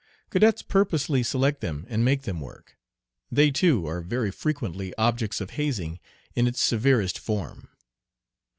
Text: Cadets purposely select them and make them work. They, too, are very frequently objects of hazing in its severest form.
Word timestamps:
Cadets 0.31 0.63
purposely 0.63 1.21
select 1.21 1.61
them 1.61 1.85
and 1.87 2.03
make 2.03 2.23
them 2.23 2.41
work. 2.41 2.75
They, 3.31 3.51
too, 3.51 3.85
are 3.85 4.01
very 4.01 4.31
frequently 4.31 4.95
objects 4.95 5.39
of 5.39 5.51
hazing 5.61 5.99
in 6.35 6.47
its 6.47 6.59
severest 6.59 7.19
form. 7.19 7.69